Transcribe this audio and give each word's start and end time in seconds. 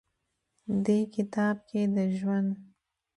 دې 0.85 0.99
کتاب 1.15 1.55
کښې 1.67 1.83
د 1.95 1.97
ژوند 2.17 2.49